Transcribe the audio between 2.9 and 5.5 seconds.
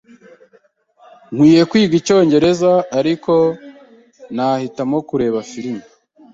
ariko nahitamo kureba